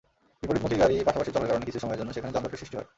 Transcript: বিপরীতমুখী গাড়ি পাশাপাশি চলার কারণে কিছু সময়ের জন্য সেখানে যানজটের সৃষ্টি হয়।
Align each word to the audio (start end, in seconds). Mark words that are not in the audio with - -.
বিপরীতমুখী 0.41 0.75
গাড়ি 0.83 0.95
পাশাপাশি 1.07 1.31
চলার 1.35 1.49
কারণে 1.49 1.67
কিছু 1.67 1.79
সময়ের 1.83 1.99
জন্য 2.01 2.11
সেখানে 2.15 2.33
যানজটের 2.35 2.59
সৃষ্টি 2.61 2.75
হয়। 2.77 2.87